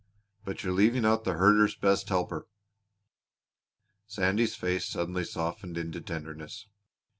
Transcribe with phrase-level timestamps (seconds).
[0.43, 2.47] But you're leaving out the shepherd's best helper."
[4.07, 6.65] Sandy's face suddenly softened into tenderness.